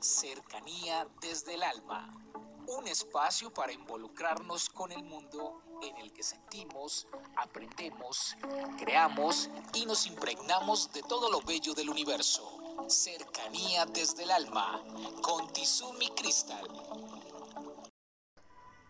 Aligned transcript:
Cercanía 0.00 1.08
desde 1.20 1.54
el 1.54 1.62
alma. 1.62 2.14
Un 2.66 2.88
espacio 2.88 3.52
para 3.52 3.72
involucrarnos 3.72 4.68
con 4.70 4.90
el 4.92 5.02
mundo 5.02 5.62
en 5.82 5.96
el 5.98 6.12
que 6.12 6.22
sentimos, 6.22 7.06
aprendemos, 7.36 8.36
creamos 8.78 9.50
y 9.74 9.84
nos 9.86 10.06
impregnamos 10.06 10.92
de 10.92 11.02
todo 11.02 11.30
lo 11.30 11.40
bello 11.42 11.74
del 11.74 11.90
universo. 11.90 12.58
Cercanía 12.88 13.86
desde 13.86 14.24
el 14.24 14.30
alma 14.30 14.82
con 15.22 15.52
Tizumi 15.52 16.08
Crystal. 16.10 16.66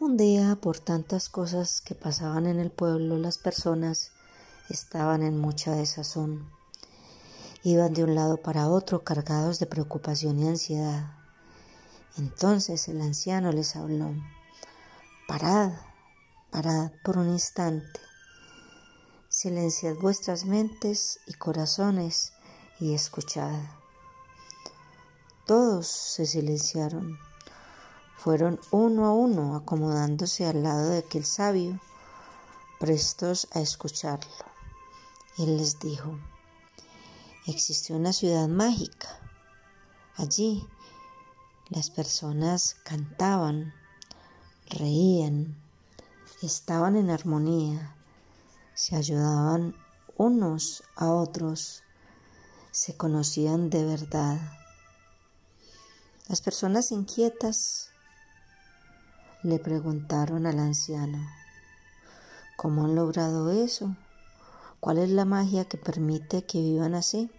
Un 0.00 0.16
día, 0.16 0.56
por 0.60 0.78
tantas 0.78 1.28
cosas 1.28 1.80
que 1.80 1.94
pasaban 1.94 2.46
en 2.46 2.60
el 2.60 2.70
pueblo, 2.70 3.18
las 3.18 3.36
personas 3.36 4.12
estaban 4.68 5.22
en 5.22 5.38
mucha 5.38 5.72
desazón. 5.72 6.57
Iban 7.62 7.92
de 7.92 8.04
un 8.04 8.14
lado 8.14 8.36
para 8.36 8.68
otro 8.68 9.04
cargados 9.04 9.58
de 9.58 9.66
preocupación 9.66 10.38
y 10.38 10.48
ansiedad. 10.48 11.12
Entonces 12.16 12.88
el 12.88 13.00
anciano 13.00 13.52
les 13.52 13.76
habló. 13.76 14.14
Parad, 15.26 15.72
parad 16.50 16.92
por 17.04 17.18
un 17.18 17.28
instante. 17.28 18.00
Silenciad 19.28 19.94
vuestras 19.96 20.44
mentes 20.44 21.20
y 21.26 21.34
corazones 21.34 22.32
y 22.80 22.94
escuchad. 22.94 23.60
Todos 25.46 25.86
se 25.86 26.26
silenciaron 26.26 27.18
fueron 28.18 28.58
uno 28.72 29.06
a 29.06 29.12
uno 29.12 29.54
acomodándose 29.54 30.44
al 30.44 30.64
lado 30.64 30.90
de 30.90 30.98
aquel 30.98 31.24
sabio, 31.24 31.78
prestos 32.80 33.46
a 33.52 33.60
escucharlo. 33.60 34.28
Él 35.38 35.56
les 35.56 35.78
dijo, 35.78 36.18
existió 37.50 37.96
una 37.96 38.12
ciudad 38.12 38.48
mágica. 38.48 39.08
Allí 40.16 40.66
las 41.70 41.90
personas 41.90 42.76
cantaban, 42.84 43.72
reían, 44.68 45.56
estaban 46.42 46.96
en 46.96 47.10
armonía, 47.10 47.94
se 48.74 48.96
ayudaban 48.96 49.74
unos 50.16 50.82
a 50.96 51.10
otros, 51.10 51.82
se 52.70 52.96
conocían 52.96 53.70
de 53.70 53.84
verdad. 53.84 54.40
Las 56.28 56.42
personas 56.42 56.92
inquietas 56.92 57.90
le 59.42 59.58
preguntaron 59.58 60.46
al 60.46 60.58
anciano, 60.58 61.26
¿cómo 62.56 62.84
han 62.84 62.94
logrado 62.94 63.50
eso? 63.50 63.96
¿Cuál 64.80 64.98
es 64.98 65.10
la 65.10 65.24
magia 65.24 65.64
que 65.64 65.76
permite 65.76 66.44
que 66.44 66.60
vivan 66.60 66.94
así? 66.94 67.30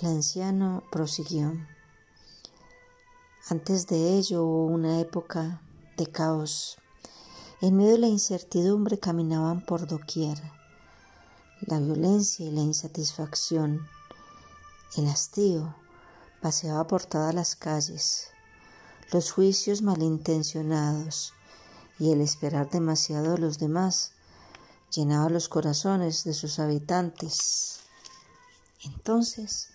El 0.00 0.08
anciano 0.08 0.82
prosiguió. 0.90 1.52
Antes 3.48 3.86
de 3.86 4.16
ello 4.16 4.42
hubo 4.44 4.66
una 4.66 5.00
época 5.00 5.62
de 5.96 6.06
caos. 6.06 6.78
En 7.60 7.76
medio 7.76 7.92
de 7.92 7.98
la 7.98 8.08
incertidumbre 8.08 8.98
caminaban 8.98 9.64
por 9.64 9.86
doquier. 9.86 10.38
La 11.60 11.78
violencia 11.78 12.44
y 12.44 12.50
la 12.50 12.62
insatisfacción, 12.62 13.86
el 14.96 15.06
hastío, 15.06 15.76
paseaba 16.42 16.86
por 16.86 17.04
todas 17.04 17.34
las 17.34 17.54
calles 17.56 18.34
los 19.12 19.30
juicios 19.30 19.82
malintencionados 19.82 21.32
y 22.00 22.10
el 22.10 22.20
esperar 22.20 22.68
demasiado 22.68 23.32
de 23.34 23.38
los 23.38 23.58
demás 23.58 24.12
llenaba 24.90 25.28
los 25.28 25.48
corazones 25.48 26.24
de 26.24 26.34
sus 26.34 26.58
habitantes. 26.58 27.80
Entonces 28.82 29.68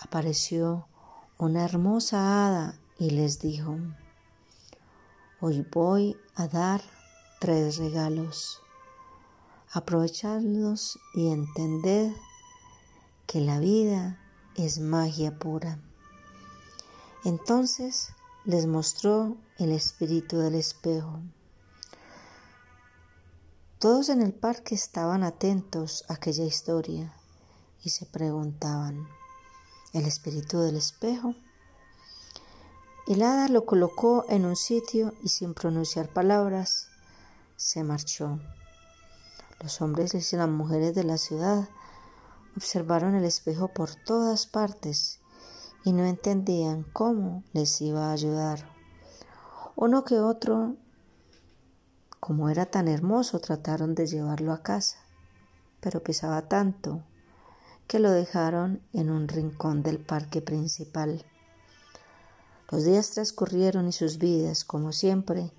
apareció 0.00 0.86
una 1.38 1.64
hermosa 1.64 2.46
hada 2.46 2.78
y 2.98 3.10
les 3.10 3.38
dijo, 3.38 3.78
hoy 5.40 5.66
voy 5.72 6.16
a 6.34 6.48
dar 6.48 6.82
tres 7.38 7.78
regalos. 7.78 8.60
Aprovechadlos 9.72 10.98
y 11.14 11.30
entended 11.30 12.12
que 13.26 13.40
la 13.40 13.60
vida 13.60 14.18
es 14.56 14.80
magia 14.80 15.38
pura. 15.38 15.78
Entonces 17.24 18.08
les 18.44 18.66
mostró 18.66 19.36
el 19.58 19.70
espíritu 19.70 20.38
del 20.38 20.56
espejo. 20.56 21.20
Todos 23.78 24.08
en 24.08 24.20
el 24.20 24.34
parque 24.34 24.74
estaban 24.74 25.22
atentos 25.22 26.04
a 26.08 26.14
aquella 26.14 26.44
historia 26.44 27.14
y 27.82 27.90
se 27.90 28.04
preguntaban, 28.04 29.06
¿el 29.92 30.06
espíritu 30.06 30.60
del 30.60 30.76
espejo? 30.76 31.34
El 33.08 33.22
hada 33.22 33.48
lo 33.48 33.66
colocó 33.66 34.24
en 34.28 34.44
un 34.44 34.54
sitio 34.54 35.14
y 35.22 35.28
sin 35.30 35.52
pronunciar 35.52 36.08
palabras 36.08 36.88
se 37.56 37.82
marchó. 37.82 38.38
Los 39.60 39.80
hombres 39.82 40.32
y 40.32 40.36
las 40.36 40.48
mujeres 40.48 40.94
de 40.94 41.04
la 41.04 41.18
ciudad 41.18 41.68
observaron 42.56 43.16
el 43.16 43.24
espejo 43.24 43.68
por 43.68 43.94
todas 43.94 44.46
partes 44.46 45.18
y 45.84 45.92
no 45.92 46.04
entendían 46.04 46.84
cómo 46.92 47.42
les 47.52 47.80
iba 47.80 48.10
a 48.10 48.12
ayudar. 48.12 48.70
Uno 49.74 50.04
que 50.04 50.20
otro, 50.20 50.76
como 52.20 52.48
era 52.48 52.66
tan 52.66 52.86
hermoso, 52.86 53.40
trataron 53.40 53.94
de 53.94 54.06
llevarlo 54.06 54.52
a 54.52 54.62
casa, 54.62 54.98
pero 55.80 56.02
pesaba 56.02 56.48
tanto 56.48 57.02
que 57.90 57.98
lo 57.98 58.12
dejaron 58.12 58.80
en 58.92 59.10
un 59.10 59.26
rincón 59.26 59.82
del 59.82 59.98
parque 59.98 60.40
principal. 60.40 61.24
Los 62.70 62.84
días 62.84 63.10
transcurrieron 63.10 63.88
y 63.88 63.92
sus 63.92 64.18
vidas, 64.18 64.64
como 64.64 64.92
siempre, 64.92 65.50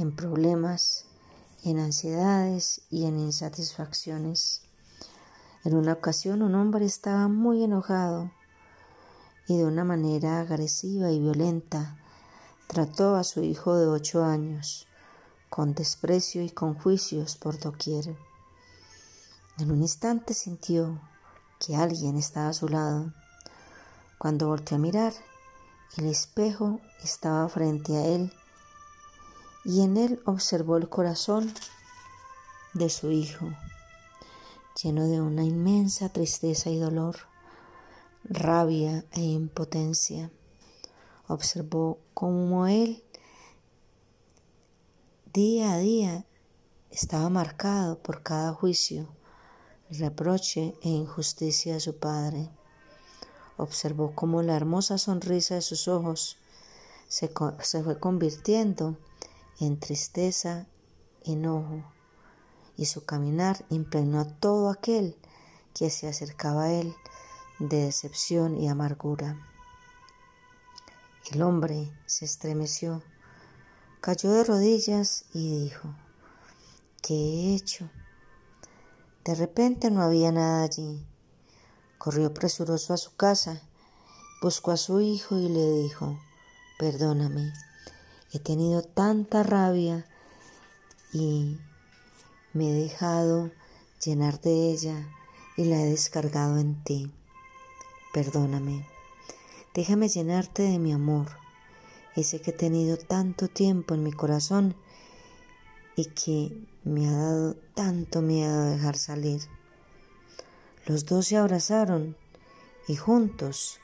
en 0.00 0.16
problemas, 0.16 1.04
en 1.62 1.78
ansiedades 1.78 2.80
y 2.90 3.04
en 3.04 3.20
insatisfacciones. 3.20 4.62
En 5.62 5.76
una 5.76 5.92
ocasión 5.92 6.42
un 6.42 6.56
hombre 6.56 6.86
estaba 6.86 7.28
muy 7.28 7.62
enojado 7.62 8.32
y 9.46 9.56
de 9.56 9.64
una 9.64 9.84
manera 9.84 10.40
agresiva 10.40 11.12
y 11.12 11.20
violenta 11.20 11.96
trató 12.66 13.14
a 13.14 13.22
su 13.22 13.44
hijo 13.44 13.76
de 13.76 13.86
ocho 13.86 14.24
años, 14.24 14.88
con 15.50 15.72
desprecio 15.72 16.42
y 16.42 16.50
con 16.50 16.74
juicios 16.74 17.36
por 17.36 17.60
doquier. 17.60 18.16
En 19.58 19.70
un 19.70 19.82
instante 19.82 20.34
sintió 20.34 20.98
que 21.64 21.76
alguien 21.76 22.16
estaba 22.16 22.48
a 22.48 22.52
su 22.52 22.68
lado. 22.68 23.12
Cuando 24.18 24.48
volteó 24.48 24.76
a 24.76 24.80
mirar, 24.80 25.12
el 25.96 26.06
espejo 26.06 26.80
estaba 27.02 27.48
frente 27.48 27.96
a 27.96 28.06
él 28.06 28.32
y 29.64 29.82
en 29.82 29.96
él 29.96 30.20
observó 30.26 30.76
el 30.76 30.88
corazón 30.88 31.52
de 32.74 32.90
su 32.90 33.10
hijo, 33.10 33.46
lleno 34.82 35.06
de 35.06 35.20
una 35.20 35.44
inmensa 35.44 36.08
tristeza 36.08 36.70
y 36.70 36.78
dolor 36.78 37.16
rabia 38.24 39.04
e 39.12 39.20
impotencia. 39.20 40.30
Observó 41.28 41.98
cómo 42.12 42.66
él 42.66 43.02
día 45.32 45.72
a 45.72 45.78
día 45.78 46.26
estaba 46.90 47.28
marcado 47.28 47.98
por 47.98 48.22
cada 48.22 48.52
juicio, 48.52 49.08
reproche 49.98 50.74
e 50.82 50.88
injusticia 50.88 51.74
de 51.74 51.80
su 51.80 51.96
padre. 51.96 52.50
Observó 53.56 54.14
cómo 54.14 54.42
la 54.42 54.56
hermosa 54.56 54.98
sonrisa 54.98 55.54
de 55.54 55.62
sus 55.62 55.88
ojos 55.88 56.38
se, 57.08 57.28
fue 57.28 57.98
convirtiendo 58.00 58.96
en 59.60 59.78
tristeza, 59.78 60.66
enojo, 61.24 61.84
y 62.76 62.86
su 62.86 63.04
caminar 63.04 63.64
impregnó 63.70 64.20
a 64.20 64.28
todo 64.28 64.68
aquel 64.68 65.16
que 65.74 65.90
se 65.90 66.08
acercaba 66.08 66.64
a 66.64 66.72
él 66.72 66.94
de 67.58 67.84
decepción 67.84 68.56
y 68.56 68.68
amargura. 68.68 69.38
El 71.30 71.42
hombre 71.42 71.92
se 72.06 72.24
estremeció, 72.24 73.02
cayó 74.00 74.32
de 74.32 74.44
rodillas 74.44 75.24
y 75.32 75.64
dijo, 75.64 75.94
¿qué 77.00 77.14
he 77.14 77.54
hecho? 77.54 77.88
De 79.24 79.34
repente 79.34 79.90
no 79.90 80.02
había 80.02 80.32
nada 80.32 80.64
allí. 80.64 81.02
Corrió 81.96 82.34
presuroso 82.34 82.92
a 82.92 82.98
su 82.98 83.16
casa, 83.16 83.62
buscó 84.42 84.72
a 84.72 84.76
su 84.76 85.00
hijo 85.00 85.38
y 85.38 85.48
le 85.48 85.70
dijo, 85.82 86.18
perdóname, 86.78 87.52
he 88.32 88.38
tenido 88.38 88.82
tanta 88.82 89.42
rabia 89.42 90.04
y 91.14 91.58
me 92.52 92.70
he 92.70 92.74
dejado 92.74 93.50
llenar 94.04 94.40
de 94.42 94.70
ella 94.70 95.08
y 95.56 95.64
la 95.64 95.80
he 95.80 95.86
descargado 95.86 96.58
en 96.58 96.84
ti. 96.84 97.10
Perdóname. 98.12 98.86
Déjame 99.72 100.08
llenarte 100.08 100.64
de 100.64 100.78
mi 100.78 100.92
amor, 100.92 101.28
ese 102.14 102.42
que 102.42 102.50
he 102.50 102.54
tenido 102.54 102.98
tanto 102.98 103.48
tiempo 103.48 103.94
en 103.94 104.02
mi 104.02 104.12
corazón 104.12 104.76
y 105.96 106.06
que 106.06 106.66
me 106.84 107.08
ha 107.08 107.12
dado 107.12 107.54
tanto 107.74 108.20
miedo 108.20 108.64
dejar 108.64 108.96
salir. 108.96 109.42
Los 110.86 111.06
dos 111.06 111.26
se 111.26 111.36
abrazaron 111.36 112.16
y 112.88 112.96
juntos 112.96 113.78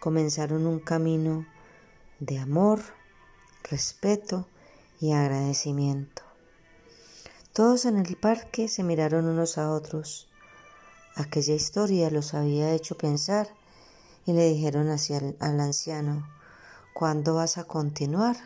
comenzaron 0.00 0.66
un 0.66 0.80
camino 0.80 1.46
de 2.20 2.38
amor, 2.38 2.80
respeto 3.64 4.48
y 5.00 5.12
agradecimiento. 5.12 6.22
Todos 7.52 7.84
en 7.84 7.96
el 7.98 8.16
parque 8.16 8.68
se 8.68 8.82
miraron 8.82 9.26
unos 9.26 9.58
a 9.58 9.70
otros. 9.70 10.28
Aquella 11.16 11.54
historia 11.54 12.10
los 12.10 12.34
había 12.34 12.72
hecho 12.72 12.96
pensar 12.96 13.48
y 14.24 14.32
le 14.32 14.48
dijeron 14.48 14.88
hacia 14.88 15.18
al 15.40 15.60
anciano, 15.60 16.28
¿cuándo 16.94 17.34
vas 17.34 17.58
a 17.58 17.64
continuar? 17.64 18.36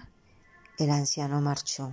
El 0.79 0.91
anciano 0.91 1.41
marchó. 1.43 1.93